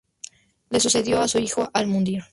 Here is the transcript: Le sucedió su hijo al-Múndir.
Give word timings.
Le 0.71 0.79
sucedió 0.79 1.27
su 1.27 1.37
hijo 1.37 1.69
al-Múndir. 1.75 2.23